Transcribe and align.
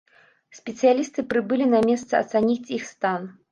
Спецыялісты 0.59 1.19
прыбылі 1.35 1.69
на 1.75 1.83
месца 1.89 2.13
ацаніць 2.25 2.71
іх 2.81 2.91
стан. 2.93 3.33